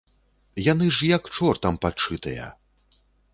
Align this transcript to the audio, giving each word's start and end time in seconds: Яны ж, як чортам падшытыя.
Яны 0.71 0.87
ж, 0.95 1.09
як 1.17 1.29
чортам 1.35 1.77
падшытыя. 1.85 2.49